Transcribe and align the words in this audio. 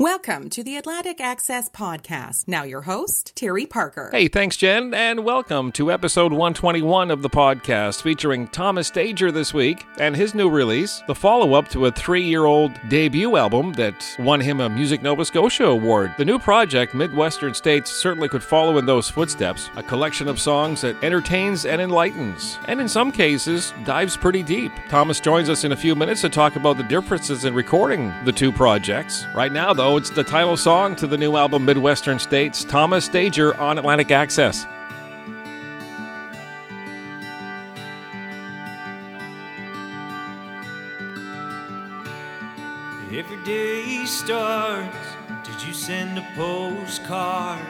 Welcome 0.00 0.48
to 0.50 0.64
the 0.64 0.76
Atlantic 0.78 1.20
Access 1.20 1.68
Podcast. 1.68 2.48
Now, 2.48 2.62
your 2.62 2.80
host, 2.80 3.36
Terry 3.36 3.66
Parker. 3.66 4.08
Hey, 4.10 4.28
thanks, 4.28 4.56
Jen, 4.56 4.94
and 4.94 5.24
welcome 5.24 5.70
to 5.72 5.92
episode 5.92 6.32
121 6.32 7.10
of 7.10 7.20
the 7.20 7.28
podcast 7.28 8.00
featuring 8.00 8.48
Thomas 8.48 8.90
Stajcer 8.90 9.30
this 9.30 9.52
week 9.52 9.84
and 9.98 10.16
his 10.16 10.34
new 10.34 10.48
release, 10.48 11.02
the 11.06 11.14
follow 11.14 11.52
up 11.52 11.68
to 11.68 11.84
a 11.84 11.92
three 11.92 12.22
year 12.22 12.46
old 12.46 12.72
debut 12.88 13.36
album 13.36 13.74
that 13.74 14.16
won 14.18 14.40
him 14.40 14.60
a 14.60 14.70
Music 14.70 15.02
Nova 15.02 15.22
Scotia 15.22 15.66
award. 15.66 16.14
The 16.16 16.24
new 16.24 16.38
project, 16.38 16.94
Midwestern 16.94 17.52
States, 17.52 17.92
certainly 17.92 18.30
could 18.30 18.42
follow 18.42 18.78
in 18.78 18.86
those 18.86 19.10
footsteps, 19.10 19.68
a 19.76 19.82
collection 19.82 20.28
of 20.28 20.40
songs 20.40 20.80
that 20.80 20.96
entertains 21.04 21.66
and 21.66 21.78
enlightens, 21.78 22.58
and 22.68 22.80
in 22.80 22.88
some 22.88 23.12
cases, 23.12 23.74
dives 23.84 24.16
pretty 24.16 24.42
deep. 24.42 24.72
Thomas 24.88 25.20
joins 25.20 25.50
us 25.50 25.64
in 25.64 25.72
a 25.72 25.76
few 25.76 25.94
minutes 25.94 26.22
to 26.22 26.30
talk 26.30 26.56
about 26.56 26.78
the 26.78 26.84
differences 26.84 27.44
in 27.44 27.52
recording 27.52 28.10
the 28.24 28.32
two 28.32 28.50
projects. 28.50 29.26
Right 29.34 29.52
now, 29.52 29.74
though, 29.74 29.89
it's 29.96 30.10
the 30.10 30.22
title 30.22 30.56
song 30.56 30.94
to 30.96 31.06
the 31.06 31.16
new 31.16 31.36
album 31.36 31.64
Midwestern 31.64 32.18
States, 32.18 32.64
Thomas 32.64 33.08
Stajcer 33.08 33.58
on 33.58 33.78
Atlantic 33.78 34.10
Access. 34.10 34.66
Every 43.12 43.44
day 43.44 44.04
starts. 44.04 44.96
Did 45.44 45.66
you 45.66 45.72
send 45.72 46.18
a 46.18 46.26
postcard? 46.34 47.64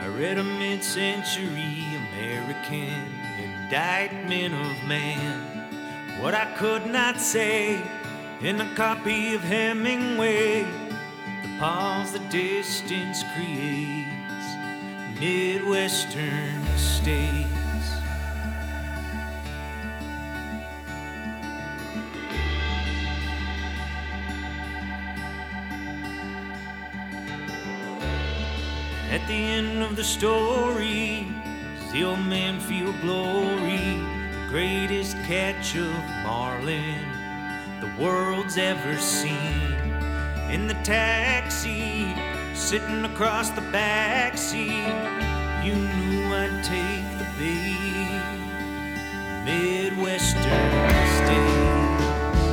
I 0.00 0.06
read 0.16 0.38
a 0.38 0.44
mid 0.44 0.84
century 0.84 1.84
American 2.12 3.12
indictment 3.38 4.54
of 4.54 4.88
man. 4.88 6.22
What 6.22 6.34
I 6.34 6.46
could 6.56 6.86
not 6.86 7.20
say 7.20 7.82
in 8.40 8.60
a 8.60 8.74
copy 8.74 9.34
of 9.34 9.42
Hemingway 9.42 10.89
pause 11.60 12.10
the 12.12 12.18
distance 12.30 13.22
creates 13.34 14.46
Midwestern 15.20 16.64
states. 16.78 17.46
At 29.10 29.20
the 29.28 29.34
end 29.34 29.82
of 29.82 29.96
the 29.96 30.02
story, 30.04 31.28
the 31.92 32.04
old 32.04 32.20
man 32.20 32.58
feel 32.58 32.94
glory, 33.02 34.00
the 34.32 34.46
greatest 34.48 35.14
catch 35.24 35.76
of 35.76 35.92
marlin 36.24 37.04
the 37.80 38.02
world's 38.02 38.58
ever 38.58 38.98
seen 38.98 39.79
in 40.52 40.66
the 40.66 40.74
taxi, 40.82 42.12
sitting 42.54 43.04
across 43.04 43.50
the 43.50 43.60
back 43.72 44.36
seat. 44.36 44.92
You 45.64 45.74
knew 45.76 46.34
I'd 46.34 46.64
take 46.64 47.18
the 47.18 47.26
bait, 47.38 48.22
Midwestern 49.44 50.42
states. 51.18 52.44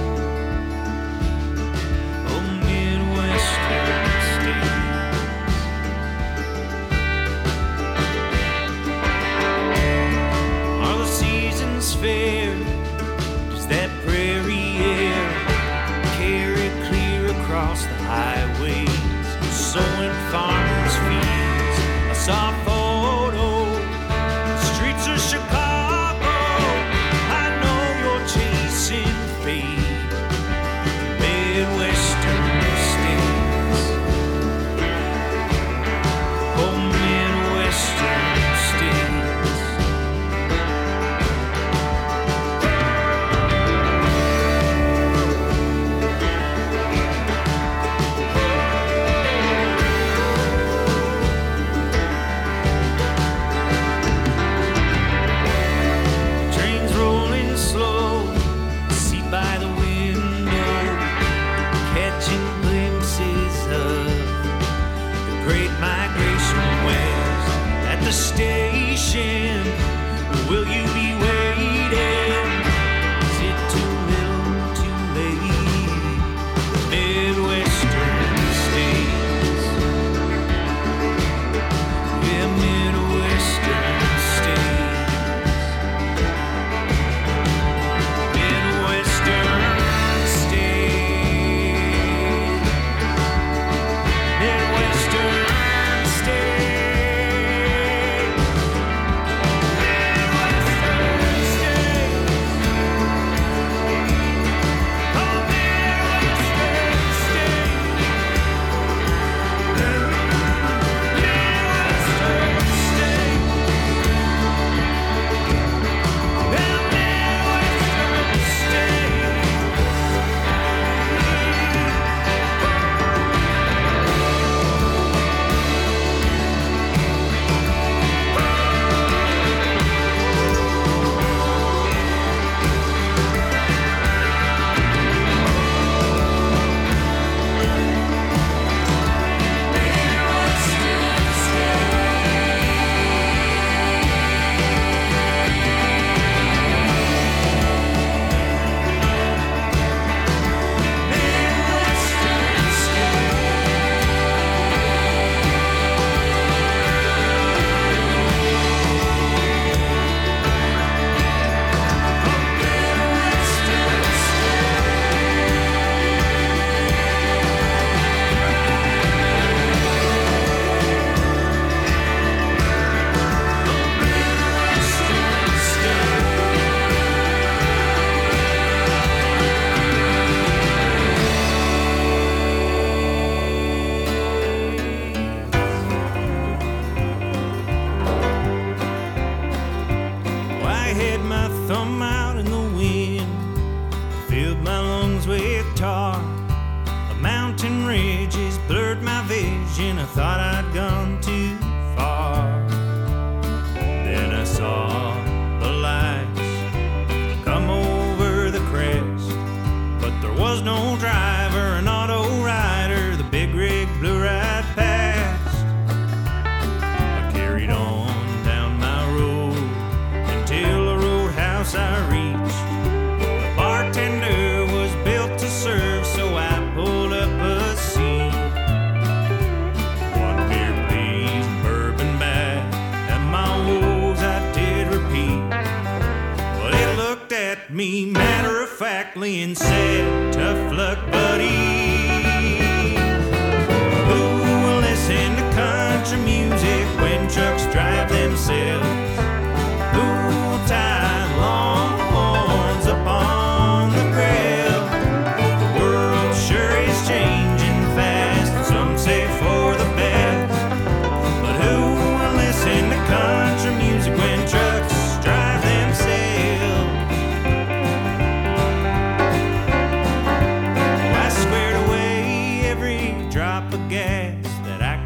Oh, 2.30 2.44
Midwestern 2.68 4.08
states. 4.36 4.78
Are 10.86 10.98
the 11.00 11.06
seasons 11.08 11.96
fair? 11.96 12.37
Sowing 19.78 20.16
farmers' 20.32 20.98
fields. 21.06 21.78
I 22.10 22.14
saw 22.26 22.52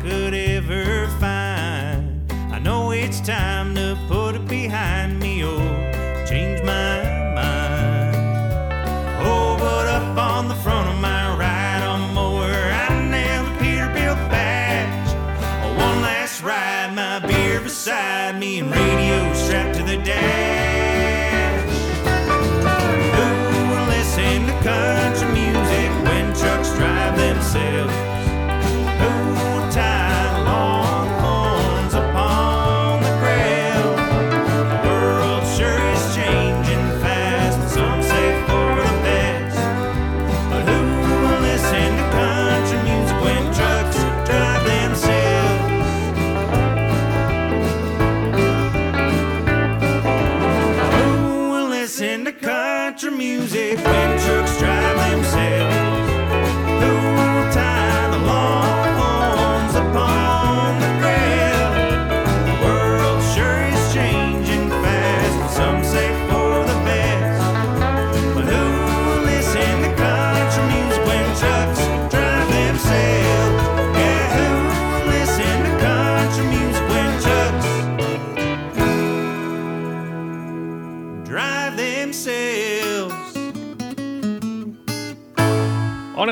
could 0.02 0.34
ever 0.34 1.08
find. 1.20 2.32
I 2.52 2.58
know 2.58 2.90
it's 2.90 3.22
time 3.22 3.76
to 3.76 3.91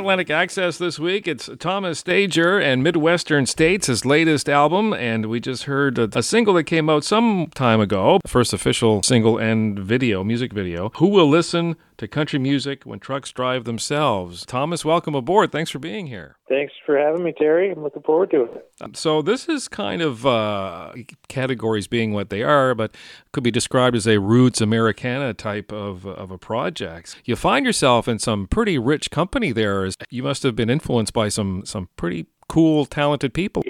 Atlantic 0.09 0.31
Access 0.31 0.79
this 0.79 0.97
week, 0.97 1.27
it's 1.27 1.51
Thomas 1.59 2.01
Stajcer 2.01 2.59
and 2.59 2.83
Midwestern 2.83 3.45
States, 3.45 3.85
his 3.85 4.07
latest 4.07 4.49
album, 4.49 4.91
and 4.91 5.27
we 5.27 5.39
just 5.39 5.65
heard 5.65 5.99
a, 5.99 6.09
a 6.17 6.23
single 6.23 6.55
that 6.55 6.63
came 6.63 6.89
out 6.89 7.03
some 7.03 7.51
time 7.53 7.79
ago, 7.79 8.19
first 8.25 8.51
official 8.51 9.03
single 9.03 9.37
and 9.37 9.77
video, 9.77 10.23
music 10.23 10.51
video. 10.51 10.89
Who 10.95 11.09
will 11.09 11.29
listen 11.29 11.75
to 11.99 12.07
country 12.07 12.39
music 12.39 12.83
when 12.83 12.99
trucks 12.99 13.31
drive 13.31 13.63
themselves? 13.65 14.45
Thomas, 14.45 14.83
welcome 14.83 15.15
aboard. 15.15 15.51
Thanks 15.51 15.69
for 15.69 15.79
being 15.79 16.07
here. 16.07 16.37
Thanks 16.49 16.73
for 16.85 16.97
having 16.97 17.23
me, 17.23 17.33
Terry. 17.37 17.71
I'm 17.71 17.83
looking 17.83 18.01
forward 18.01 18.31
to 18.31 18.43
it. 18.43 18.97
So 18.97 19.21
this 19.21 19.47
is 19.47 19.67
kind 19.67 20.01
of 20.01 20.25
uh, 20.25 20.93
categories 21.27 21.87
being 21.87 22.13
what 22.13 22.29
they 22.29 22.41
are, 22.41 22.73
but 22.73 22.95
could 23.31 23.43
be 23.43 23.51
described 23.51 23.95
as 23.95 24.07
a 24.07 24.19
roots 24.19 24.59
Americana 24.59 25.33
type 25.33 25.71
of 25.71 26.05
of 26.05 26.31
a 26.31 26.37
project. 26.37 27.21
You 27.25 27.35
find 27.35 27.65
yourself 27.65 28.07
in 28.07 28.19
some 28.19 28.47
pretty 28.47 28.77
rich 28.77 29.11
company 29.11 29.51
there. 29.51 29.87
You 30.09 30.23
must 30.23 30.43
have 30.43 30.55
been 30.55 30.69
influenced 30.69 31.13
by 31.13 31.29
some 31.29 31.65
some 31.65 31.89
pretty 31.95 32.27
cool, 32.49 32.85
talented 32.85 33.33
people. 33.33 33.63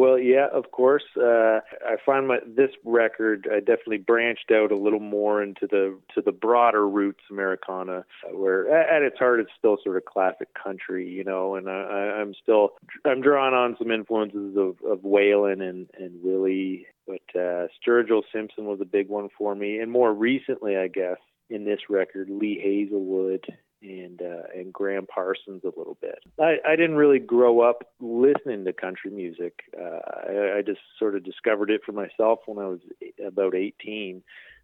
Well, 0.00 0.18
yeah, 0.18 0.46
of 0.50 0.70
course. 0.70 1.02
Uh, 1.14 1.60
I 1.84 1.96
find 2.06 2.26
my 2.26 2.38
this 2.46 2.70
record. 2.86 3.46
I 3.52 3.58
definitely 3.58 3.98
branched 3.98 4.50
out 4.50 4.72
a 4.72 4.76
little 4.76 4.98
more 4.98 5.42
into 5.42 5.66
the 5.66 5.98
to 6.14 6.22
the 6.22 6.32
broader 6.32 6.88
roots 6.88 7.20
Americana, 7.30 8.06
where 8.32 8.66
at 8.74 9.02
its 9.02 9.18
heart 9.18 9.40
it's 9.40 9.50
still 9.58 9.76
sort 9.84 9.98
of 9.98 10.06
classic 10.06 10.48
country, 10.54 11.06
you 11.06 11.22
know. 11.22 11.54
And 11.54 11.68
I, 11.68 12.16
I'm 12.18 12.32
still 12.42 12.70
I'm 13.04 13.20
drawing 13.20 13.52
on 13.52 13.76
some 13.78 13.90
influences 13.90 14.56
of 14.56 14.76
of 14.90 15.00
Waylon 15.00 15.60
and 15.60 15.90
and 15.98 16.22
Willie, 16.22 16.86
but 17.06 17.20
uh, 17.38 17.66
Sturgill 17.76 18.22
Simpson 18.32 18.64
was 18.64 18.80
a 18.80 18.86
big 18.86 19.10
one 19.10 19.28
for 19.36 19.54
me, 19.54 19.80
and 19.80 19.92
more 19.92 20.14
recently, 20.14 20.78
I 20.78 20.88
guess, 20.88 21.18
in 21.50 21.66
this 21.66 21.90
record, 21.90 22.30
Lee 22.30 22.58
Hazlewood 22.58 23.44
and 23.82 24.20
uh, 24.20 24.42
and 24.54 24.72
Gram 24.72 25.06
Parsons 25.06 25.62
a 25.64 25.78
little 25.78 25.96
bit. 26.00 26.18
I, 26.38 26.56
I 26.66 26.76
didn't 26.76 26.96
really 26.96 27.18
grow 27.18 27.60
up 27.60 27.88
listening 28.00 28.64
to 28.64 28.72
country 28.72 29.10
music. 29.10 29.60
Uh, 29.78 30.00
I, 30.28 30.58
I 30.58 30.62
just 30.64 30.80
sort 30.98 31.16
of 31.16 31.24
discovered 31.24 31.70
it 31.70 31.82
for 31.84 31.92
myself 31.92 32.40
when 32.46 32.58
I 32.58 32.68
was 32.68 32.80
about 33.26 33.54
18, 33.54 34.22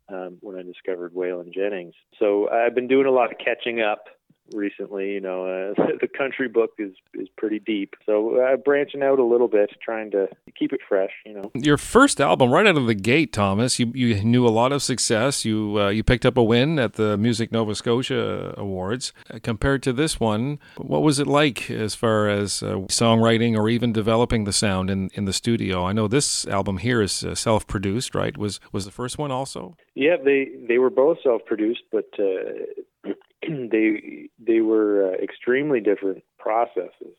um, 0.09 0.39
when 0.41 0.57
I 0.57 0.63
discovered 0.63 1.15
Waylon 1.15 1.53
Jennings. 1.53 1.95
So 2.19 2.49
I've 2.51 2.75
been 2.75 2.89
doing 2.89 3.07
a 3.07 3.11
lot 3.11 3.33
of 3.33 3.39
catching 3.39 3.81
up 3.81 4.05
recently. 4.53 5.13
You 5.13 5.21
know, 5.21 5.45
uh, 5.47 5.87
the 6.01 6.09
country 6.09 6.49
book 6.49 6.73
is 6.79 6.93
is 7.15 7.29
pretty 7.37 7.59
deep, 7.59 7.95
so 8.05 8.41
uh, 8.41 8.57
branching 8.57 9.03
out 9.03 9.19
a 9.19 9.25
little 9.25 9.49
bit, 9.49 9.71
trying 9.83 10.11
to 10.13 10.29
keep 10.59 10.73
it 10.73 10.81
fresh. 10.89 11.13
You 11.25 11.35
know. 11.35 11.51
Your 11.55 11.77
first 11.77 12.21
album, 12.21 12.51
right 12.51 12.67
out 12.67 12.77
of 12.77 12.87
the 12.87 12.95
gate, 12.95 13.33
Thomas, 13.33 13.79
you 13.79 13.93
you 13.95 14.23
knew 14.23 14.47
a 14.47 14.51
lot 14.51 14.73
of 14.73 14.83
success. 14.83 15.45
You 15.45 15.81
uh, 15.81 15.89
you 15.89 16.03
picked 16.03 16.27
up 16.27 16.37
a 16.37 16.43
win 16.43 16.79
at 16.79 16.95
the 16.95 17.17
Music 17.17 17.53
Nova 17.53 17.75
Scotia 17.75 18.55
Awards. 18.57 19.13
Uh, 19.33 19.39
compared 19.43 19.83
to 19.85 19.93
this 19.93 20.21
one, 20.21 20.59
what 20.77 21.03
was 21.03 21.19
it 21.19 21.27
like 21.27 21.71
as 21.71 21.95
far 21.95 22.29
as 22.29 22.63
uh, 22.63 22.77
songwriting 22.89 23.57
or 23.57 23.69
even 23.69 23.93
developing 23.93 24.45
the 24.45 24.53
sound 24.53 24.91
in, 24.91 25.11
in 25.15 25.25
the 25.25 25.33
studio? 25.33 25.85
I 25.85 25.93
know 25.93 26.09
this 26.09 26.47
album 26.47 26.79
here 26.79 27.03
is 27.03 27.25
uh, 27.25 27.35
self-produced, 27.35 28.15
right? 28.15 28.37
Was 28.37 28.61
was 28.73 28.85
the 28.85 28.91
first 28.91 29.19
one 29.19 29.31
also? 29.31 29.77
Yeah, 29.95 30.17
they 30.23 30.51
they 30.69 30.79
were 30.79 30.91
both 30.91 31.19
self-produced, 31.23 31.83
but 31.91 32.09
uh, 32.19 33.13
they 33.49 34.26
they 34.47 34.61
were 34.61 35.13
uh, 35.13 35.23
extremely 35.23 35.81
different 35.81 36.23
processes. 36.39 37.15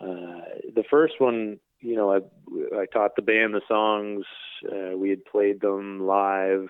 Uh, 0.00 0.42
the 0.74 0.84
first 0.90 1.14
one, 1.18 1.58
you 1.80 1.96
know, 1.96 2.12
I 2.12 2.18
I 2.76 2.86
taught 2.86 3.16
the 3.16 3.22
band 3.22 3.54
the 3.54 3.62
songs. 3.68 4.24
Uh, 4.70 4.96
we 4.96 5.10
had 5.10 5.24
played 5.24 5.60
them 5.60 6.06
live. 6.06 6.68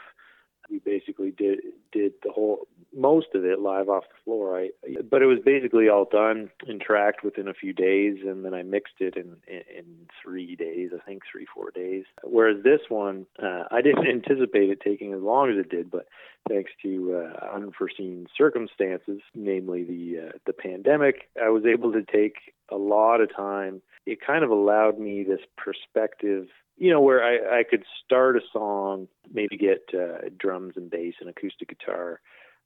We 0.70 0.78
basically 0.78 1.30
did 1.30 1.60
did 1.92 2.12
the 2.22 2.32
whole 2.32 2.66
most 2.94 3.28
of 3.34 3.44
it 3.44 3.60
live 3.60 3.88
off 3.88 4.04
the 4.08 4.24
floor. 4.24 4.58
I 4.58 4.70
but 5.08 5.22
it 5.22 5.26
was 5.26 5.38
basically 5.44 5.88
all 5.88 6.06
done 6.10 6.50
and 6.66 6.80
tracked 6.80 7.24
within 7.24 7.48
a 7.48 7.54
few 7.54 7.72
days, 7.72 8.18
and 8.24 8.44
then 8.44 8.54
I 8.54 8.62
mixed 8.62 9.00
it 9.00 9.16
in 9.16 9.36
in, 9.46 9.62
in 9.76 9.84
three 10.22 10.56
days. 10.56 10.90
I 10.94 11.04
think 11.04 11.22
three 11.30 11.46
four 11.52 11.70
days. 11.70 12.04
Whereas 12.22 12.62
this 12.62 12.80
one, 12.88 13.26
uh, 13.42 13.64
I 13.70 13.82
didn't 13.82 14.06
anticipate 14.08 14.70
it 14.70 14.80
taking 14.80 15.12
as 15.12 15.20
long 15.20 15.50
as 15.50 15.58
it 15.58 15.70
did, 15.70 15.90
but 15.90 16.06
thanks 16.48 16.70
to 16.82 17.24
uh, 17.24 17.54
unforeseen 17.54 18.26
circumstances, 18.36 19.20
namely 19.34 19.84
the 19.84 20.28
uh, 20.28 20.32
the 20.46 20.52
pandemic, 20.52 21.28
I 21.42 21.50
was 21.50 21.64
able 21.64 21.92
to 21.92 22.02
take 22.02 22.54
a 22.70 22.76
lot 22.76 23.20
of 23.20 23.34
time. 23.34 23.82
It 24.06 24.18
kind 24.24 24.44
of 24.44 24.50
allowed 24.50 24.98
me 24.98 25.24
this 25.24 25.40
perspective, 25.56 26.46
you 26.76 26.90
know, 26.90 27.00
where 27.00 27.22
I, 27.22 27.60
I 27.60 27.62
could 27.64 27.84
start 28.04 28.36
a 28.36 28.40
song, 28.52 29.08
maybe 29.32 29.56
get 29.56 29.88
uh, 29.94 30.28
drums 30.38 30.74
and 30.76 30.90
bass 30.90 31.14
and 31.20 31.28
acoustic 31.28 31.68
guitar 31.68 32.20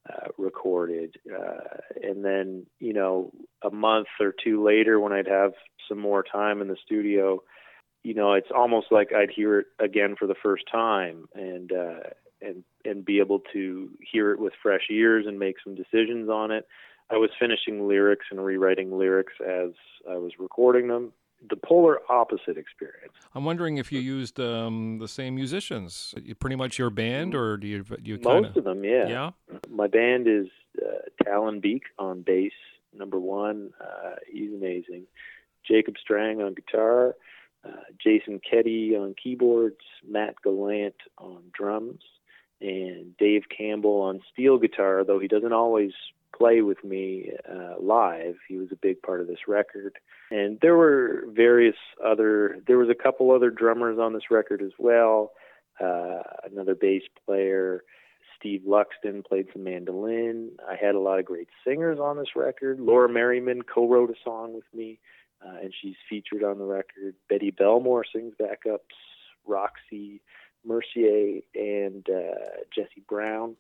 uh, 0.09 0.29
recorded, 0.39 1.17
uh, 1.31 1.79
and 2.03 2.25
then 2.25 2.67
you 2.79 2.93
know, 2.93 3.33
a 3.63 3.71
month 3.71 4.09
or 4.19 4.35
two 4.43 4.65
later, 4.65 4.99
when 4.99 5.13
I'd 5.13 5.29
have 5.29 5.53
some 5.89 5.99
more 5.99 6.23
time 6.23 6.63
in 6.63 6.69
the 6.69 6.77
studio, 6.85 7.43
you 8.03 8.15
know, 8.15 8.33
it's 8.33 8.51
almost 8.55 8.87
like 8.91 9.13
I'd 9.13 9.31
hear 9.31 9.61
it 9.61 9.67
again 9.79 10.17
for 10.19 10.27
the 10.27 10.35
first 10.43 10.65
time, 10.73 11.29
and 11.35 11.71
uh, 11.73 12.01
and 12.41 12.65
and 12.85 13.05
be 13.05 13.19
able 13.19 13.41
to 13.53 13.91
hear 14.01 14.33
it 14.33 14.41
with 14.41 14.55
fresh 14.63 14.87
ears 14.91 15.27
and 15.27 15.39
make 15.39 15.57
some 15.63 15.75
decisions 15.75 16.31
on 16.31 16.51
it. 16.51 16.67
I 17.11 17.17
was 17.17 17.31
finishing 17.39 17.89
lyrics 17.89 18.27
and 18.31 18.45
rewriting 18.45 18.97
lyrics 18.97 19.33
as 19.41 19.71
I 20.09 20.17
was 20.17 20.33
recording 20.39 20.89
them. 20.89 21.13
The 21.49 21.57
polar 21.57 22.01
opposite 22.11 22.59
experience. 22.59 23.15
I'm 23.35 23.45
wondering 23.45 23.79
if 23.79 23.91
you 23.91 23.99
used 23.99 24.39
um, 24.39 24.99
the 24.99 25.09
same 25.09 25.35
musicians. 25.35 26.15
Pretty 26.39 26.57
much 26.57 26.79
your 26.79 26.91
band, 26.91 27.35
or 27.35 27.57
do 27.57 27.67
you? 27.67 27.83
Do 27.83 27.97
you 28.03 28.19
Most 28.23 28.55
kinda... 28.55 28.59
of 28.59 28.65
them, 28.65 28.85
yeah. 28.85 29.09
Yeah. 29.09 29.31
My 29.71 29.87
band 29.87 30.29
is 30.29 30.49
uh, 30.81 31.25
Talon 31.25 31.61
Beek 31.61 31.85
on 31.99 32.21
bass, 32.21 32.53
number 32.93 33.19
one. 33.19 33.71
Uh, 33.81 34.17
he's 34.31 34.53
amazing. 34.53 35.05
Jacob 35.67 35.95
Strang 35.99 36.43
on 36.43 36.55
guitar. 36.55 37.17
Uh, 37.65 37.71
Jason 38.03 38.41
Ketty 38.49 38.95
on 38.95 39.15
keyboards. 39.23 39.81
Matt 40.07 40.35
Gallant 40.43 40.97
on 41.19 41.43
drums 41.53 42.03
and 42.61 43.17
Dave 43.17 43.45
Campbell 43.57 44.03
on 44.03 44.21
steel 44.33 44.59
guitar, 44.59 45.05
though 45.05 45.19
he 45.19 45.29
doesn't 45.29 45.53
always 45.53 45.93
play 46.41 46.63
with 46.63 46.83
me 46.83 47.33
uh, 47.51 47.75
live. 47.79 48.37
He 48.49 48.57
was 48.57 48.69
a 48.73 48.77
big 48.77 49.03
part 49.03 49.21
of 49.21 49.27
this 49.27 49.47
record. 49.47 49.99
And 50.31 50.59
there 50.63 50.77
were 50.77 51.25
various 51.29 51.77
other, 52.05 52.61
there 52.67 52.79
was 52.79 52.89
a 52.89 53.01
couple 53.01 53.31
other 53.31 53.51
drummers 53.51 53.99
on 53.99 54.15
this 54.15 54.31
record 54.31 54.63
as 54.63 54.73
well. 54.79 55.33
Uh, 55.79 56.23
another 56.51 56.75
bass 56.75 57.03
player, 57.27 57.85
Steve 58.39 58.63
Luxton, 58.67 59.23
played 59.23 59.49
some 59.53 59.65
mandolin. 59.65 60.53
I 60.67 60.77
had 60.77 60.95
a 60.95 61.01
lot 61.01 61.19
of 61.19 61.27
great 61.27 61.49
singers 61.67 61.99
on 61.99 62.17
this 62.17 62.35
record. 62.35 62.81
Laura 62.81 63.09
Merriman 63.09 63.63
co 63.63 63.87
wrote 63.87 64.11
a 64.11 64.15
song 64.25 64.55
with 64.55 64.65
me, 64.75 64.99
uh, 65.45 65.59
and 65.63 65.75
she's 65.79 65.97
featured 66.09 66.43
on 66.43 66.59
the 66.59 66.65
record. 66.65 67.15
Betty 67.29 67.51
Belmore 67.51 68.05
sings 68.11 68.35
backups. 68.41 68.79
Roxy 69.47 70.21
Mercier 70.67 71.41
and 71.55 72.07
uh, 72.09 72.61
Jesse 72.75 73.03
Brown 73.09 73.57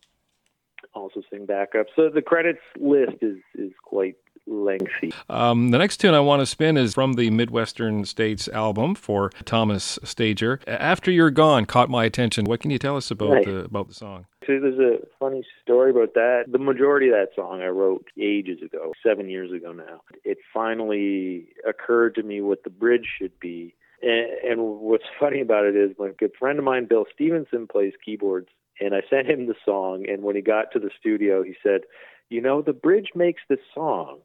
also 0.94 1.22
sing 1.30 1.46
backup. 1.46 1.86
So 1.96 2.08
the 2.08 2.22
credits 2.22 2.60
list 2.78 3.16
is 3.22 3.38
is 3.54 3.72
quite 3.82 4.16
lengthy. 4.46 5.12
Um, 5.28 5.70
the 5.70 5.78
next 5.78 5.98
tune 5.98 6.14
I 6.14 6.20
want 6.20 6.40
to 6.40 6.46
spin 6.46 6.76
is 6.76 6.94
from 6.94 7.12
the 7.12 7.30
Midwestern 7.30 8.04
States 8.04 8.48
album 8.48 8.94
for 8.94 9.30
Thomas 9.44 9.98
Stajcer. 10.02 10.60
After 10.66 11.10
You're 11.10 11.30
Gone 11.30 11.66
caught 11.66 11.88
my 11.88 12.04
attention. 12.04 12.46
What 12.46 12.60
can 12.60 12.70
you 12.70 12.78
tell 12.78 12.96
us 12.96 13.10
about 13.10 13.30
Right. 13.30 13.46
the 13.46 13.64
about 13.64 13.88
the 13.88 13.94
song? 13.94 14.26
So 14.46 14.58
there's 14.58 14.78
a 14.78 15.06
funny 15.18 15.44
story 15.62 15.90
about 15.90 16.14
that. 16.14 16.44
The 16.48 16.58
majority 16.58 17.08
of 17.08 17.12
that 17.12 17.28
song 17.36 17.60
I 17.62 17.68
wrote 17.68 18.06
ages 18.18 18.60
ago, 18.62 18.92
seven 19.06 19.28
years 19.28 19.52
ago 19.52 19.72
now. 19.72 20.02
It 20.24 20.38
finally 20.52 21.48
occurred 21.68 22.14
to 22.16 22.22
me 22.22 22.40
what 22.40 22.64
the 22.64 22.70
bridge 22.70 23.06
should 23.18 23.38
be. 23.38 23.74
And, 24.02 24.30
and 24.50 24.60
what's 24.80 25.04
funny 25.20 25.40
about 25.40 25.66
it 25.66 25.76
is 25.76 25.90
my 25.98 26.10
good 26.18 26.32
friend 26.38 26.58
of 26.58 26.64
mine, 26.64 26.86
Bill 26.86 27.04
Stevenson, 27.12 27.68
plays 27.68 27.92
keyboards. 28.04 28.48
And 28.80 28.94
I 28.94 29.02
sent 29.10 29.28
him 29.28 29.46
the 29.46 29.54
song. 29.64 30.06
And 30.08 30.22
when 30.22 30.36
he 30.36 30.42
got 30.42 30.72
to 30.72 30.78
the 30.78 30.90
studio, 30.98 31.42
he 31.42 31.54
said, 31.62 31.82
You 32.28 32.40
know, 32.40 32.62
the 32.62 32.72
bridge 32.72 33.10
makes 33.14 33.42
this 33.48 33.60
song. 33.74 34.20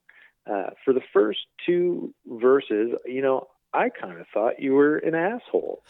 Uh, 0.50 0.70
for 0.84 0.94
the 0.94 1.02
first 1.12 1.40
two 1.66 2.14
verses, 2.28 2.92
you 3.06 3.22
know, 3.22 3.48
I 3.74 3.90
kind 3.90 4.20
of 4.20 4.28
thought 4.32 4.60
you 4.60 4.74
were 4.74 4.98
an 4.98 5.16
asshole. 5.16 5.84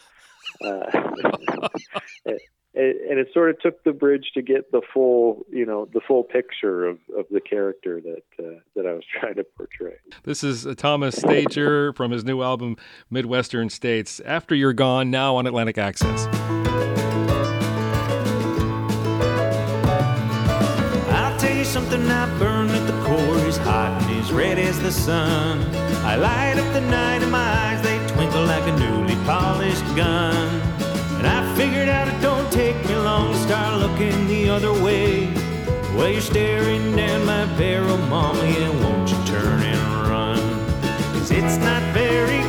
Uh, 0.64 0.86
and, 2.76 3.18
it 3.18 3.28
sort 3.32 3.50
of 3.50 3.58
took 3.60 3.82
the 3.84 3.92
bridge 3.92 4.30
to 4.34 4.42
get 4.42 4.70
the 4.72 4.80
full, 4.92 5.44
you 5.50 5.64
know, 5.64 5.88
the 5.92 6.00
full 6.00 6.22
picture 6.22 6.86
of, 6.86 6.98
of 7.16 7.26
the 7.30 7.40
character 7.40 8.00
that 8.00 8.44
uh, 8.44 8.58
that 8.74 8.86
I 8.86 8.92
was 8.92 9.04
trying 9.20 9.34
to 9.36 9.44
portray. 9.44 9.96
This 10.24 10.44
is 10.44 10.66
uh, 10.66 10.74
Thomas 10.74 11.16
Stajcer 11.18 11.94
from 11.94 12.10
his 12.10 12.24
new 12.24 12.42
album 12.42 12.76
Midwestern 13.10 13.70
States. 13.70 14.20
After 14.20 14.54
You're 14.54 14.72
Gone, 14.72 15.10
now 15.10 15.36
on 15.36 15.46
Atlantic 15.46 15.78
Access. 15.78 16.26
The 24.86 24.92
sun. 24.92 25.58
I 26.04 26.14
light 26.14 26.58
up 26.58 26.72
the 26.72 26.80
night 26.80 27.20
and 27.20 27.32
my 27.32 27.48
eyes, 27.66 27.82
they 27.82 27.98
twinkle 28.14 28.44
like 28.44 28.62
a 28.68 28.78
newly 28.78 29.16
polished 29.24 29.84
gun. 29.96 30.46
And 31.18 31.26
I 31.26 31.40
figured 31.56 31.88
out 31.88 32.06
it 32.06 32.20
don't 32.22 32.48
take 32.52 32.76
me 32.86 32.94
long 32.94 33.32
to 33.32 33.38
start 33.38 33.80
looking 33.80 34.28
the 34.28 34.48
other 34.48 34.72
way. 34.72 35.34
Well, 35.96 36.08
you're 36.08 36.20
staring 36.20 36.94
down 36.94 37.26
my 37.26 37.46
barrel, 37.58 37.98
mama, 37.98 38.38
and 38.42 38.80
won't 38.80 39.10
you 39.10 39.18
turn 39.24 39.60
and 39.60 40.08
run? 40.08 40.38
Cause 41.14 41.32
it's 41.32 41.56
not 41.56 41.82
very 41.92 42.45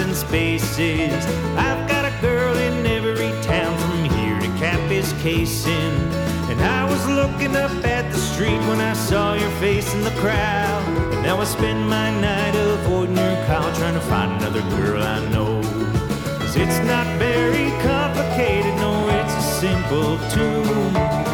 and 0.00 0.16
spaces. 0.16 1.24
I've 1.56 1.88
got 1.88 2.04
a 2.04 2.14
girl 2.20 2.56
in 2.56 2.86
every 2.86 3.30
town 3.42 3.76
from 3.78 4.04
here 4.16 4.38
to 4.40 4.48
Capiz 4.58 5.12
Casing. 5.20 5.94
And 6.50 6.60
I 6.60 6.84
was 6.90 7.06
looking 7.06 7.54
up 7.54 7.72
at 7.84 8.10
the 8.10 8.18
street 8.18 8.60
when 8.68 8.80
I 8.80 8.94
saw 8.94 9.34
your 9.34 9.50
face 9.62 9.92
in 9.94 10.02
the 10.02 10.16
crowd. 10.22 10.82
And 11.12 11.22
now 11.22 11.38
I 11.38 11.44
spend 11.44 11.88
my 11.88 12.10
night 12.20 12.54
avoiding 12.54 13.16
your 13.16 13.44
call, 13.46 13.72
trying 13.74 13.94
to 13.94 14.06
find 14.12 14.32
another 14.40 14.62
girl 14.76 15.02
I 15.02 15.18
know. 15.28 15.60
Cause 16.40 16.56
it's 16.56 16.80
not 16.86 17.06
very 17.18 17.70
complicated, 17.82 18.74
no, 18.76 18.92
it's 19.18 19.34
a 19.34 19.46
simple 19.60 20.18
tune. 20.30 21.29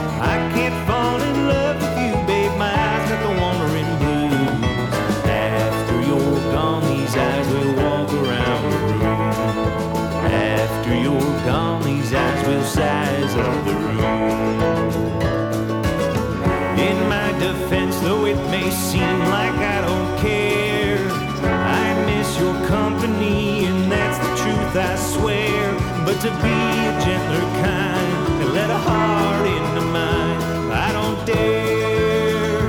May 18.60 18.70
seem 18.70 19.18
like 19.36 19.58
I 19.76 19.78
don't 19.88 20.12
care, 20.18 20.98
I 21.78 21.86
miss 22.08 22.28
your 22.40 22.54
company, 22.66 23.66
and 23.66 23.92
that's 23.92 24.18
the 24.24 24.32
truth, 24.42 24.72
I 24.90 24.94
swear. 25.12 25.62
But 26.06 26.16
to 26.24 26.30
be 26.44 26.58
a 26.90 26.92
gentler 27.04 27.46
kind 27.64 28.42
and 28.42 28.50
let 28.58 28.70
a 28.70 28.80
heart 28.88 29.46
into 29.56 29.82
mine, 29.96 30.40
I 30.86 30.88
don't 30.98 31.20
dare. 31.26 32.60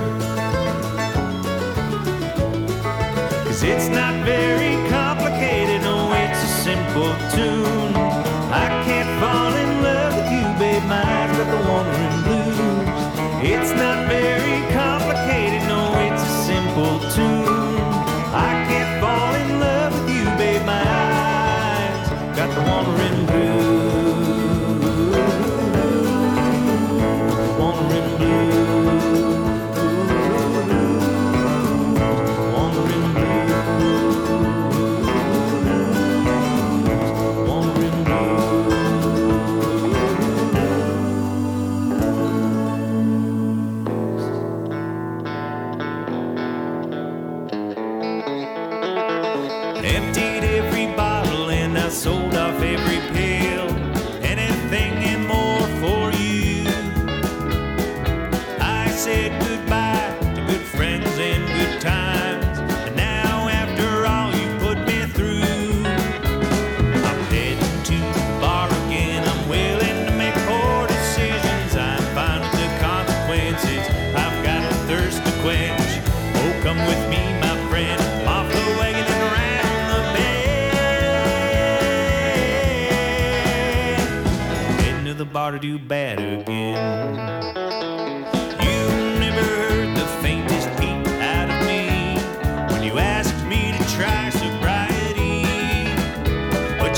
Cause 3.45 3.63
it's 3.63 3.89
not 3.99 4.13
very 4.25 4.73
complicated, 4.89 5.81
no, 5.89 5.97
it's 6.23 6.41
a 6.49 6.51
simple 6.67 7.11
tune. 7.35 7.93
I 8.63 8.67
can't 8.87 9.11
fall 9.21 9.53
in 9.63 9.71
love 9.87 10.11
with 10.17 10.29
you, 10.35 10.45
babe, 10.59 10.83
my 10.93 11.03
eyes 11.17 11.31
got 11.37 11.49
the 11.55 11.61
wandering 11.69 12.17
blues. 12.25 12.47
It's 13.51 13.71
not 13.81 13.96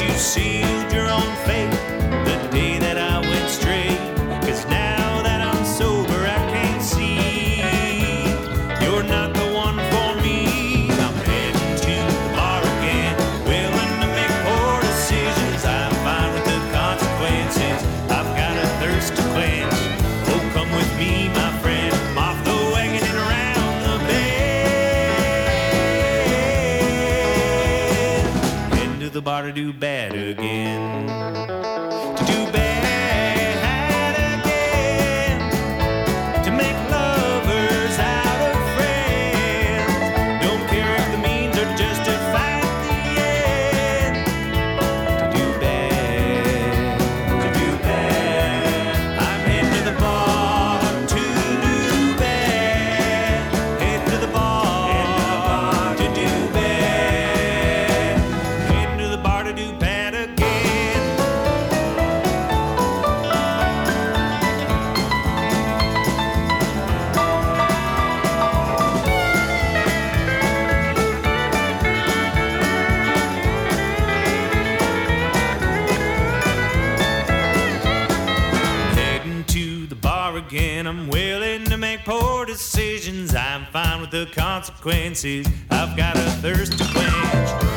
you 0.10 0.18
sealed 0.18 0.92
your 0.92 1.08
own 1.08 1.36
fate 1.46 1.79
the 29.20 29.24
bar 29.24 29.42
to 29.42 29.52
do 29.52 29.74
bad 29.74 30.16
again. 30.16 31.59
The 84.12 84.28
consequences. 84.34 85.48
I've 85.70 85.96
got 85.96 86.16
a 86.16 86.30
thirst 86.42 86.78
to 86.78 86.86
quench. 86.86 87.69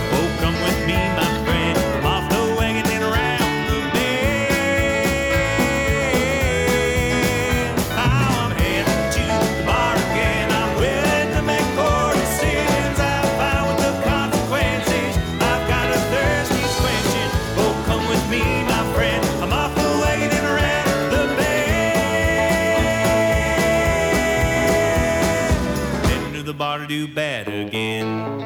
Do 26.92 27.09
bad 27.09 27.48
again. 27.48 28.42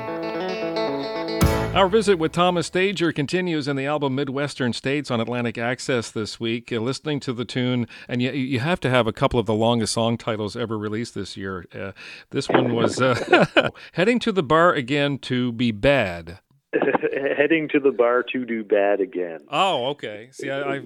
Our 1.74 1.88
visit 1.88 2.16
with 2.16 2.30
Thomas 2.30 2.70
Stajcer 2.70 3.12
continues 3.12 3.66
in 3.66 3.74
the 3.74 3.87
album 3.87 4.14
Midwestern 4.14 4.72
States 4.72 5.11
on 5.11 5.20
Atlantic 5.20 5.59
Access 5.59 6.12
this 6.12 6.38
week. 6.38 6.70
Listening 6.70 7.18
to 7.18 7.32
the 7.32 7.44
tune, 7.44 7.88
and 8.06 8.22
you, 8.22 8.30
you 8.30 8.61
have 8.61 8.78
to 8.82 8.88
have 8.88 9.09
a 9.09 9.12
couple 9.12 9.40
of 9.40 9.46
the 9.46 9.54
longest 9.54 9.94
song 9.94 10.16
titles 10.16 10.54
ever 10.54 10.78
released 10.78 11.16
this 11.16 11.37
year. 11.37 11.66
Uh, 11.74 11.90
this 12.30 12.48
one 12.48 12.72
was 12.72 13.00
uh, 13.00 13.70
Heading 13.94 14.20
to 14.20 14.30
the 14.30 14.44
Bar 14.44 14.74
Again 14.74 15.18
to 15.22 15.50
Be 15.50 15.72
Bad. 15.72 16.38
Heading 17.37 17.69
to 17.69 17.81
the 17.81 17.91
bar 17.91 18.23
to 18.33 18.45
do 18.45 18.65
bad 18.65 19.01
again. 19.01 19.41
Oh, 19.51 19.87
okay. 19.89 20.29
See, 20.33 20.51
I, 20.51 20.77
I 20.77 20.83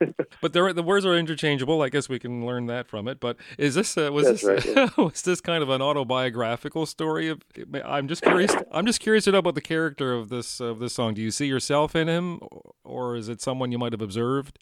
but 0.42 0.52
there, 0.52 0.72
the 0.72 0.82
words 0.82 1.04
are 1.06 1.16
interchangeable. 1.16 1.82
I 1.82 1.88
guess 1.88 2.08
we 2.08 2.18
can 2.18 2.44
learn 2.46 2.66
that 2.66 2.86
from 2.86 3.08
it. 3.08 3.20
But 3.20 3.36
is 3.58 3.74
this 3.74 3.96
uh, 3.96 4.10
was 4.12 4.26
That's 4.26 4.42
this 4.42 4.76
right, 4.76 4.96
was 4.98 5.22
this 5.22 5.40
kind 5.40 5.62
of 5.62 5.68
an 5.68 5.82
autobiographical 5.82 6.86
story? 6.86 7.28
Of 7.28 7.42
I'm 7.84 8.08
just 8.08 8.22
curious. 8.22 8.54
I'm 8.72 8.86
just 8.86 9.00
curious 9.00 9.24
to 9.24 9.32
know 9.32 9.38
about 9.38 9.54
the 9.54 9.60
character 9.60 10.12
of 10.12 10.28
this 10.28 10.60
of 10.60 10.78
this 10.78 10.94
song. 10.94 11.14
Do 11.14 11.22
you 11.22 11.30
see 11.30 11.46
yourself 11.46 11.94
in 11.94 12.08
him, 12.08 12.40
or 12.84 13.16
is 13.16 13.28
it 13.28 13.40
someone 13.40 13.72
you 13.72 13.78
might 13.78 13.92
have 13.92 14.02
observed? 14.02 14.58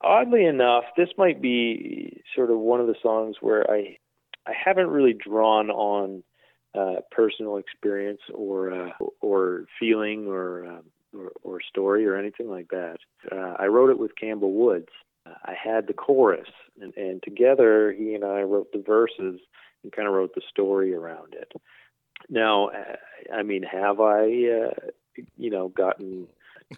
Oddly 0.00 0.44
enough, 0.44 0.84
this 0.96 1.10
might 1.16 1.40
be 1.40 2.22
sort 2.34 2.50
of 2.50 2.58
one 2.58 2.80
of 2.80 2.86
the 2.86 2.96
songs 3.02 3.36
where 3.40 3.70
I 3.70 3.98
I 4.46 4.52
haven't 4.52 4.88
really 4.88 5.12
drawn 5.14 5.70
on 5.70 6.22
uh, 6.74 6.96
personal 7.10 7.56
experience 7.58 8.20
or 8.32 8.72
uh, 8.72 8.90
or 9.20 9.66
feeling 9.78 10.26
or, 10.26 10.66
uh, 10.66 11.18
or 11.18 11.32
or 11.42 11.60
story 11.60 12.06
or 12.06 12.16
anything 12.16 12.48
like 12.48 12.68
that. 12.68 12.96
Uh, 13.30 13.54
I 13.58 13.66
wrote 13.66 13.90
it 13.90 13.98
with 13.98 14.16
Campbell 14.16 14.52
Woods. 14.52 14.88
Uh, 15.26 15.34
I 15.44 15.54
had 15.62 15.86
the 15.86 15.92
chorus, 15.92 16.48
and, 16.80 16.94
and 16.96 17.22
together 17.22 17.92
he 17.92 18.14
and 18.14 18.24
I 18.24 18.42
wrote 18.42 18.72
the 18.72 18.82
verses 18.84 19.40
and 19.82 19.92
kind 19.92 20.08
of 20.08 20.14
wrote 20.14 20.34
the 20.34 20.42
story 20.48 20.94
around 20.94 21.34
it. 21.34 21.52
Now, 22.28 22.68
uh, 22.68 22.96
I 23.34 23.42
mean, 23.42 23.62
have 23.62 24.00
I, 24.00 24.24
uh, 24.24 24.90
you 25.36 25.50
know, 25.50 25.68
gotten, 25.68 26.28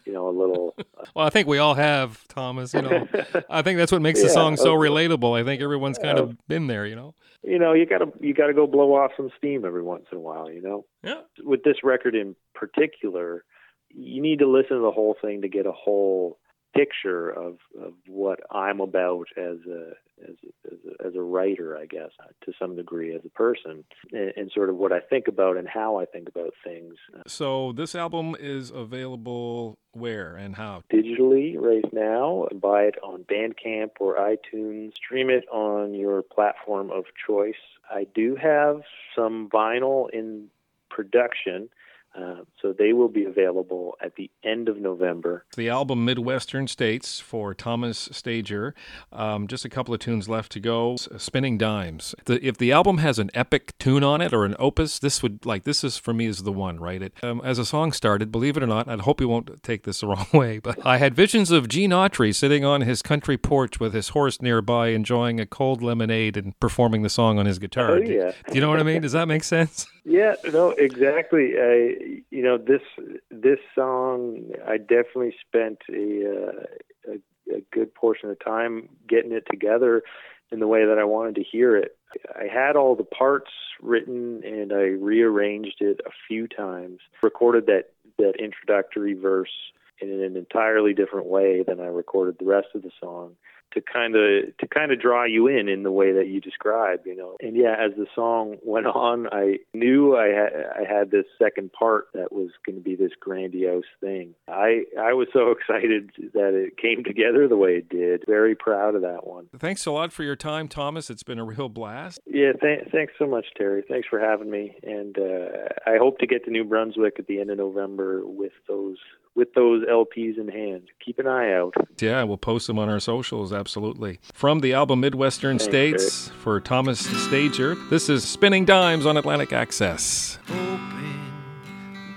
you 0.05 0.13
know, 0.13 0.29
a 0.29 0.31
little 0.31 0.75
uh, 0.79 1.05
Well, 1.15 1.27
I 1.27 1.31
think 1.31 1.49
we 1.49 1.59
all 1.59 1.75
have, 1.75 2.27
Thomas. 2.29 2.75
You 2.75 2.83
know, 2.83 3.09
I 3.51 3.63
think 3.63 3.79
that's 3.79 3.93
what 3.93 4.03
makes 4.03 4.23
the 4.23 4.29
song 4.29 4.57
so 4.57 4.77
okay. 4.77 4.89
relatable. 4.89 5.39
I 5.39 5.45
think 5.45 5.63
everyone's 5.63 5.99
kind 5.99 6.19
of 6.19 6.37
been 6.49 6.67
there. 6.67 6.87
You 6.87 6.97
know. 6.97 7.15
you 7.43 7.59
know, 7.59 7.73
you 7.73 7.87
gotta 7.87 8.07
you 8.21 8.35
gotta 8.35 8.55
go 8.55 8.67
blow 8.67 8.95
off 8.95 9.13
some 9.17 9.31
steam 9.37 9.65
every 9.65 9.83
once 9.83 10.07
in 10.13 10.19
a 10.19 10.21
while, 10.21 10.51
you 10.51 10.63
know. 10.63 10.85
Yeah. 11.03 11.21
With 11.43 11.65
this 11.65 11.77
record 11.83 12.15
in 12.15 12.35
particular, 12.55 13.45
you 13.91 14.21
need 14.21 14.41
to 14.41 14.49
listen 14.49 14.77
to 14.77 14.83
the 14.83 14.91
whole 14.91 15.17
thing 15.21 15.43
to 15.43 15.49
get 15.49 15.67
a 15.67 15.73
whole 15.73 16.39
picture 16.75 17.31
of 17.31 17.59
of 17.81 17.93
what 18.07 18.41
I'm 18.51 18.81
about 18.81 19.27
as 19.37 19.59
a 19.69 19.93
as 20.23 20.37
a, 20.45 20.73
as 20.73 20.79
a, 20.89 21.07
as 21.09 21.15
a 21.17 21.21
writer, 21.21 21.77
I 21.77 21.87
guess, 21.87 22.11
uh, 22.21 22.27
to 22.45 22.53
some 22.59 22.77
degree 22.77 23.15
as 23.15 23.23
a 23.25 23.29
person, 23.31 23.85
and, 24.13 24.33
and 24.37 24.53
sort 24.53 24.71
of 24.71 24.77
what 24.77 24.93
I 24.93 25.01
think 25.01 25.29
about 25.29 25.57
and 25.57 25.69
how 25.69 25.97
I 25.99 26.05
think 26.05 26.29
about 26.29 26.55
things 26.63 26.95
So 27.27 27.73
this 27.73 27.95
album 27.95 28.37
is 28.39 28.71
available 28.71 29.79
where 29.93 30.37
and 30.37 30.57
how? 30.57 30.83
digitally 30.93 31.57
right 31.59 31.93
now. 31.93 32.49
Buy 32.55 32.85
it 32.85 32.97
on 33.03 33.25
Bandcamp 33.25 33.91
or 34.01 34.17
iTunes. 34.17 34.95
Stream 34.95 35.31
it 35.31 35.45
on 35.51 35.95
your 35.95 36.23
platform 36.23 36.91
of 36.91 37.05
choice. 37.27 37.55
I 37.91 38.07
do 38.15 38.37
have 38.37 38.83
some 39.15 39.49
vinyl 39.49 40.09
in 40.11 40.49
production, 40.91 41.69
uh, 42.17 42.43
so 42.61 42.73
they 42.73 42.93
will 42.93 43.09
be 43.09 43.25
available 43.25 43.97
at 44.03 44.15
the 44.17 44.31
end 44.45 44.69
of 44.69 44.79
November. 44.79 45.45
The 45.57 45.69
album 45.69 46.05
Midwestern 46.05 46.69
States 46.69 47.19
for 47.21 47.55
Thomas 47.55 48.09
Stajcer. 48.09 48.73
Um, 49.13 49.47
just 49.47 49.65
a 49.65 49.69
couple 49.69 49.93
of 49.95 50.01
tunes 50.01 50.29
left 50.29 50.53
to 50.53 50.61
go. 50.61 50.97
Spinning 51.17 51.59
Dimes. 51.59 52.15
The, 52.27 52.45
if 52.47 52.57
the 52.57 52.73
album 52.73 52.99
has 52.99 53.19
an 53.19 53.31
epic 53.35 53.77
tune 53.79 54.05
on 54.05 54.21
it 54.21 54.33
or 54.33 54.45
an 54.45 54.55
opus, 54.59 54.99
this 54.99 55.23
would 55.23 55.45
like 55.45 55.65
this 55.65 55.83
is 55.83 55.99
for 55.99 56.15
me 56.15 56.27
is 56.27 56.45
the 56.45 56.53
one, 56.53 56.79
right? 56.79 57.03
It, 57.03 57.15
um, 57.23 57.41
as 57.45 57.59
a 57.59 57.65
song 57.65 57.93
started, 57.93 58.31
believe 58.31 58.57
it 58.57 58.63
or 58.63 58.67
not, 58.67 58.89
I 58.89 58.97
hope 58.97 59.21
you 59.21 59.29
won't 59.29 59.63
take 59.63 59.83
this 59.85 60.01
the 60.01 60.07
wrong 60.09 60.27
way, 60.33 60.59
but 60.59 60.85
I 60.87 60.99
had 60.99 61.15
visions 61.15 61.51
of 61.51 61.69
Gene 61.69 61.91
Autry 61.91 62.35
sitting 62.35 62.65
on 62.65 62.83
his 62.83 63.03
country 63.03 63.37
porch 63.37 63.81
with 63.81 63.93
his 63.93 64.11
horse 64.11 64.41
nearby, 64.41 64.89
enjoying 64.89 65.41
a 65.41 65.47
cold 65.47 65.83
lemonade 65.83 66.37
and 66.37 66.59
performing 66.61 67.03
the 67.03 67.11
song 67.11 67.39
on 67.39 67.47
his 67.47 67.59
guitar. 67.59 67.93
Oh, 67.93 68.01
Do- 68.01 68.13
yeah. 68.13 68.33
Do 68.49 68.55
you 68.55 68.61
know 68.61 68.69
what 68.69 68.81
I 68.81 68.85
mean? 68.85 69.03
Does 69.03 69.13
that 69.13 69.27
make 69.29 69.45
sense? 69.45 69.87
Yeah, 70.07 70.35
no, 70.53 70.73
exactly. 70.73 71.55
I, 71.59 71.97
you 72.35 72.43
know, 72.43 72.59
this 72.59 72.83
this 73.31 73.61
song, 73.77 74.51
I 74.67 74.77
definitely 74.77 75.37
spent 75.47 75.79
a, 75.89 76.25
uh, 76.27 77.13
a 77.13 77.57
a 77.57 77.61
good 77.73 77.95
portion 77.95 78.29
of 78.29 78.43
time 78.45 78.89
getting 79.09 79.31
it 79.31 79.45
together 79.49 80.03
in 80.51 80.59
the 80.59 80.67
way 80.67 80.85
that 80.85 80.99
I 80.99 81.05
wanted 81.05 81.37
to 81.37 81.45
hear 81.45 81.77
it. 81.77 81.97
I 82.35 82.47
had 82.53 82.75
all 82.75 82.97
the 82.97 83.05
parts 83.05 83.51
written 83.81 84.43
and 84.45 84.73
I 84.73 84.97
rearranged 84.99 85.77
it 85.79 86.01
a 86.07 86.11
few 86.27 86.49
times. 86.49 86.99
Recorded 87.23 87.67
that 87.67 87.91
that 88.19 88.35
introductory 88.41 89.15
verse 89.15 89.55
in 90.01 90.11
an 90.11 90.37
entirely 90.37 90.93
different 90.93 91.27
way 91.27 91.63
than 91.63 91.79
I 91.79 91.87
recorded 91.87 92.37
the 92.41 92.47
rest 92.47 92.69
of 92.75 92.83
the 92.83 92.91
song 93.01 93.37
to 93.75 93.81
kind 93.81 94.17
of 94.17 94.57
to 94.59 94.67
kind 94.67 94.93
of 94.93 95.01
draw 95.01 95.25
you 95.25 95.47
in 95.49 95.69
in 95.69 95.83
the 95.83 95.91
way 95.91 96.13
that 96.13 96.29
you 96.29 96.41
describe, 96.41 97.01
you 97.05 97.17
know. 97.17 97.37
And 97.41 97.57
yeah, 97.57 97.77
as 97.79 97.93
the 97.97 98.07
song 98.15 98.57
went 98.65 98.87
on, 98.87 99.27
I 99.33 99.59
knew 99.73 100.17
I 100.17 100.29
had 100.29 100.53
I 100.79 100.85
had 100.89 101.11
this 101.11 101.27
second 101.39 101.73
part 101.73 102.09
that 102.15 102.33
was 102.33 102.51
going 102.65 102.77
to 102.77 102.83
be 102.83 102.97
this 102.97 103.13
grandiose 103.19 103.85
thing. 104.01 104.35
I 104.49 104.85
I 104.99 105.13
was 105.13 105.29
so 105.33 105.51
excited 105.59 106.11
that 106.33 106.55
it 106.55 106.77
came 106.77 107.05
together 107.05 107.47
the 107.49 107.57
way 107.57 107.77
it 107.77 107.89
did. 107.89 108.25
Very 108.27 108.55
proud 108.55 108.95
of 108.95 109.03
that 109.03 109.27
one. 109.27 109.49
Thanks 109.59 109.87
a 109.87 109.91
lot 109.91 110.13
for 110.13 110.23
your 110.23 110.37
time, 110.37 110.69
Thomas. 110.69 111.11
It's 111.11 111.23
been 111.23 111.39
a 111.39 111.45
real 111.45 111.69
blast. 111.69 112.21
Yeah, 112.27 112.53
th- 112.53 112.89
thanks 112.93 113.15
so 113.19 113.27
much, 113.27 113.47
Terry. 113.57 113.83
Thanks 113.89 114.09
for 114.09 114.19
having 114.19 114.51
me, 114.51 114.77
and 114.83 115.17
uh, 115.19 115.69
I 115.87 115.97
hope 115.99 116.19
to 116.19 116.27
get 116.27 116.45
to 116.45 116.51
New 116.51 116.65
Brunswick 116.65 117.17
at 117.19 117.27
the 117.27 117.41
end 117.41 117.51
of 117.51 117.59
November 117.59 118.23
with 118.25 118.53
those 118.69 118.97
with 119.35 119.53
those 119.55 119.85
LPs 119.85 120.39
in 120.39 120.49
hand. 120.49 120.89
Keep 121.05 121.19
an 121.19 121.27
eye 121.27 121.53
out. 121.53 121.75
Yeah, 122.01 122.23
we'll 122.25 122.37
post 122.37 122.67
them 122.67 122.79
on 122.79 122.89
our 122.89 123.01
socials, 123.01 123.53
absolutely. 123.53 124.21
From 124.33 124.61
the 124.61 124.73
album 124.73 125.01
Midwestern 125.01 125.59
Thanks, 125.59 126.05
States 126.05 126.29
for 126.41 126.61
Thomas 126.61 127.03
Stajcer, 127.07 127.89
this 127.91 128.09
is 128.09 128.25
Spinning 128.25 128.65
Dimes 128.65 129.07
on 129.07 129.17
Atlantic 129.17 129.53
Access. 129.53 130.39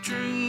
hoping, 0.07 0.46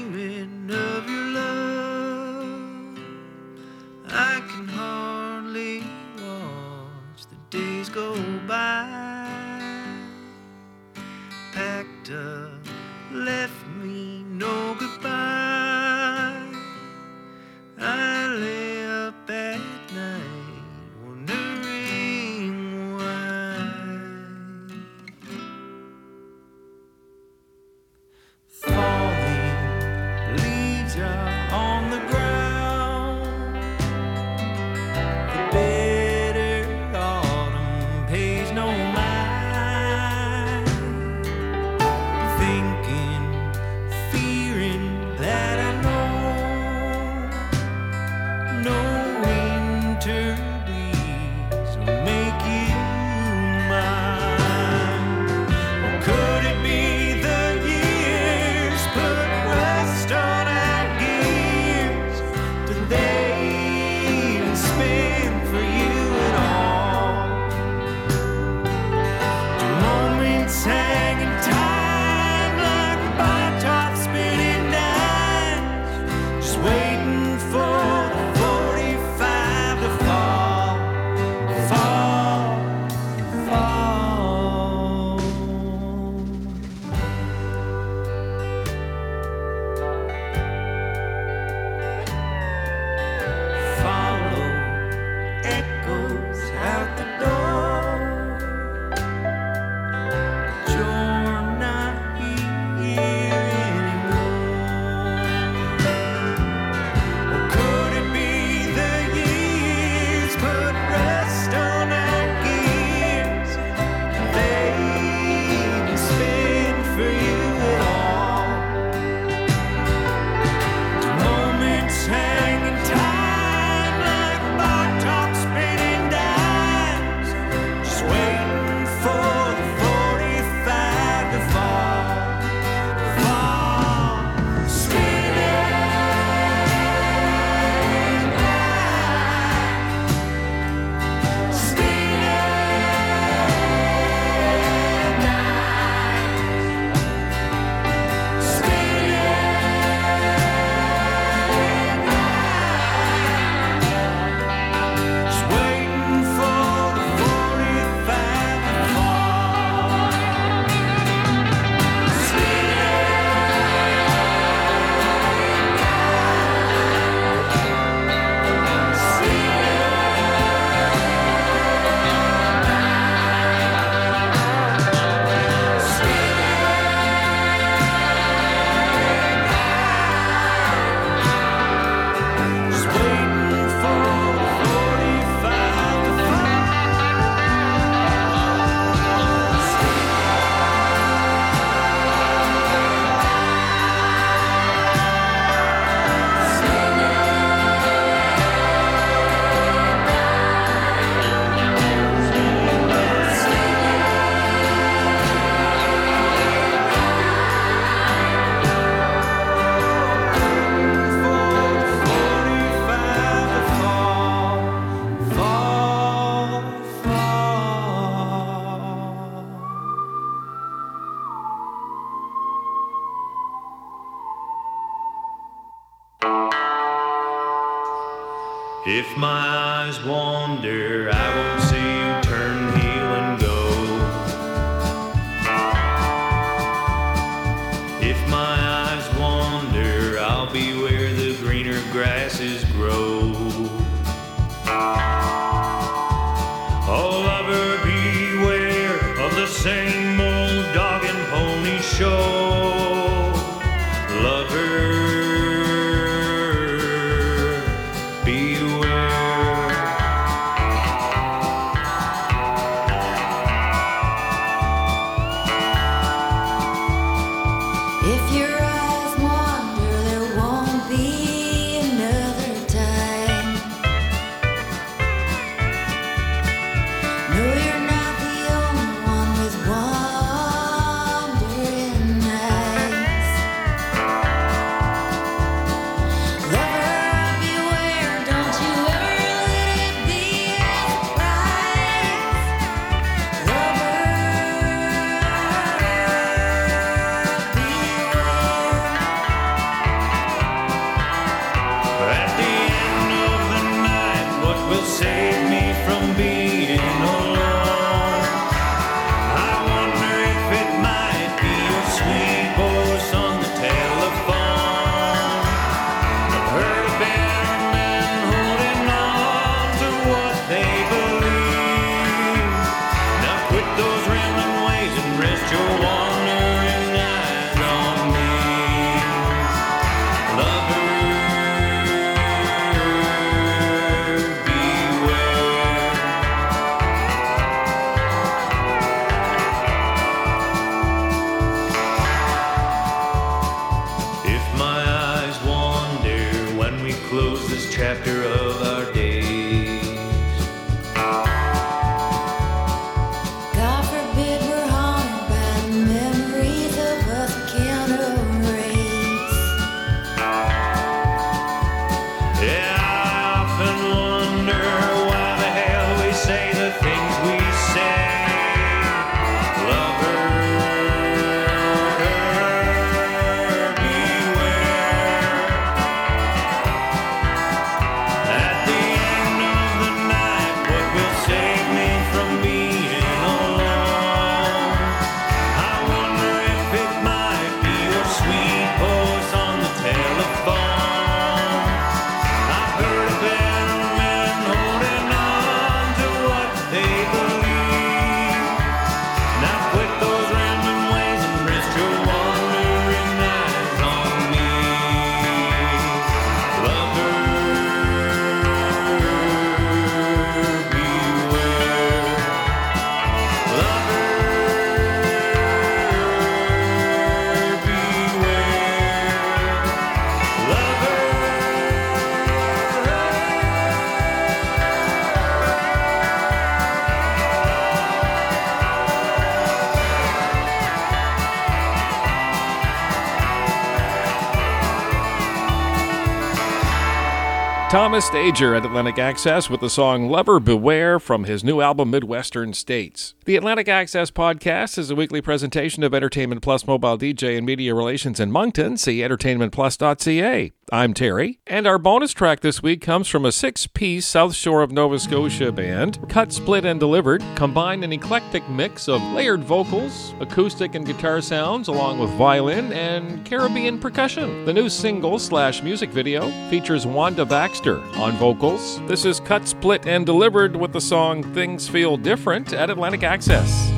Thomas 437.71 438.09
Stajcer 438.09 438.57
at 438.57 438.65
Atlantic 438.65 438.99
Access 438.99 439.51
with 439.51 439.61
the 439.61 439.69
song 439.69 440.09
Lover 440.09 440.41
Beware 440.41 440.99
from 440.99 441.25
his 441.25 441.45
new 441.45 441.61
album 441.61 441.91
Midwestern 441.91 442.55
States. 442.55 443.15
The 443.27 443.37
Atlantic 443.37 443.69
Access 443.69 444.11
podcast 444.11 444.79
is 444.79 444.91
a 444.91 444.95
weekly 444.95 445.21
presentation 445.21 445.83
of 445.83 445.93
Entertainment 445.93 446.41
Plus 446.41 446.67
mobile 446.67 446.97
DJ 446.97 447.37
and 447.37 447.45
media 447.45 447.75
relations 447.75 448.21
in 448.21 448.33
Moncton. 448.33 448.79
See 448.79 449.01
entertainmentplus.ca. 449.01 450.51
I'm 450.71 450.93
Terry, 450.93 451.39
and 451.47 451.67
our 451.67 451.79
bonus 451.79 452.13
track 452.13 452.41
this 452.41 452.63
week 452.63 452.83
comes 452.83 453.09
from 453.09 453.25
a 453.25 453.33
six 453.33 453.67
piece 453.67 454.07
South 454.07 454.35
Shore 454.35 454.61
of 454.61 454.71
Nova 454.71 454.99
Scotia 454.99 455.51
band, 455.51 455.99
cut, 456.11 456.31
split, 456.31 456.67
and 456.67 456.79
delivered, 456.79 457.25
combine 457.37 457.83
an 457.85 457.93
eclectic 457.93 458.47
mix 458.51 458.87
of 458.87 459.03
layered 459.13 459.43
vocals, 459.43 460.15
acoustic 460.21 460.75
and 460.75 460.85
guitar 460.85 461.23
sounds, 461.23 461.69
along 461.69 461.99
with 461.99 462.11
violin 462.11 462.71
and 462.75 463.25
Caribbean 463.25 463.79
percussion. 463.79 464.45
The 464.45 464.53
new 464.53 464.69
single 464.69 465.19
slash 465.19 465.63
music 465.63 465.89
video 465.89 466.31
features 466.51 466.87
Wanda 466.87 467.25
Baxter 467.25 467.58
on 467.67 468.17
vocals. 468.19 468.81
This 468.87 469.05
is 469.05 469.19
cut, 469.21 469.49
split, 469.49 469.87
and 469.87 470.07
delivered 470.07 470.55
with 470.55 470.73
the 470.73 470.81
song 470.81 471.25
Things 471.35 471.69
Feel 471.69 471.97
Different 471.97 472.53
at 472.53 472.71
Atlantic 472.71 473.03
Access. 473.03 473.73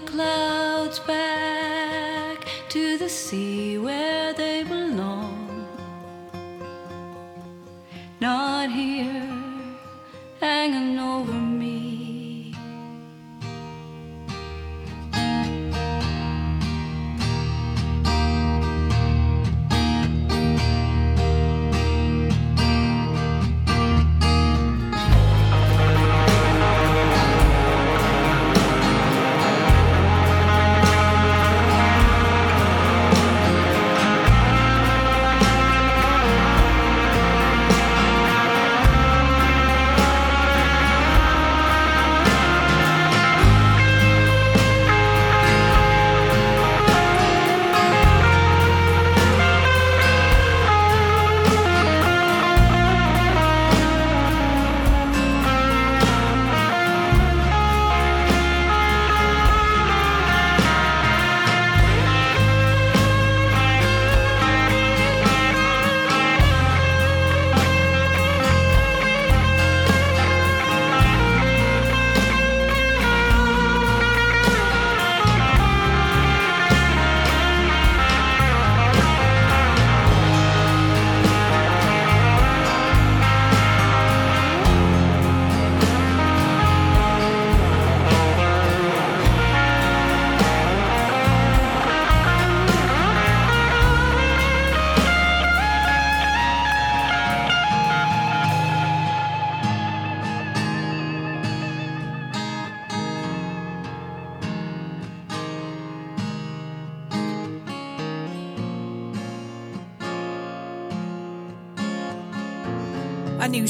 The 0.00 0.10
clouds 0.10 0.98
back 0.98 2.46
to 2.68 2.98
the 2.98 3.08
sea 3.08 3.78
where 3.78 4.25